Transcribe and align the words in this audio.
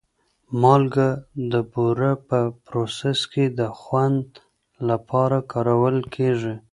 مالګه 0.61 1.09
او 1.53 1.61
بوره 1.71 2.11
په 2.27 2.39
پروسس 2.65 3.19
کې 3.31 3.45
د 3.59 3.61
خوند 3.79 4.25
لپاره 4.89 5.37
کارول 5.51 5.97
کېږي. 6.15 6.55